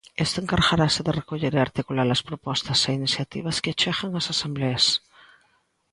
[0.25, 4.85] Este encargarase de recoller e articular as propostas e iniciativas que acheguen as asembleas.